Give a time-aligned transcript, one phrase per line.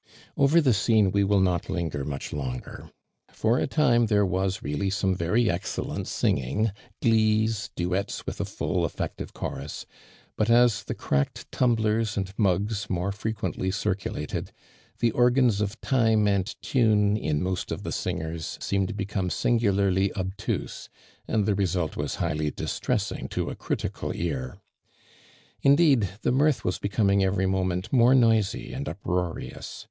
[0.35, 2.89] Over the scene we will not linger mucli longer.
[3.29, 6.71] For a time there was really some very excellent singing,
[7.03, 9.85] glees, duetts with a full, effective chorus,
[10.35, 14.49] but as the cracked tumblers and mugs more frequently circu lated,
[14.97, 20.11] the organs of time and tune in most of the singers seemed to become singularly
[20.15, 20.89] obtuse,
[21.27, 24.57] and the result was highly distressing to a critical ear.
[25.61, 29.79] Indeed the mirth was becoming every moment more noisy and uproarious.